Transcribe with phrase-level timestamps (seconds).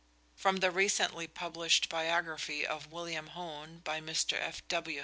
[0.35, 4.33] From the recently published biography of William Hone by Mr.
[4.35, 4.99] F.W.